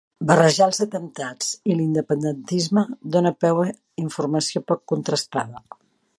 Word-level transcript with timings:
Barrejar 0.29 0.67
els 0.69 0.79
atemptats 0.85 1.51
i 1.71 1.75
l'independentisme 1.81 2.85
dona 3.17 3.33
peu 3.47 3.63
a 3.65 3.69
informació 4.09 4.65
poc 4.73 4.85
contrastada 4.95 5.65